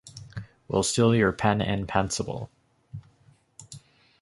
We'll 0.67 0.81
steal 0.81 1.13
your 1.13 1.31
pen-and-pencible. 1.31 2.49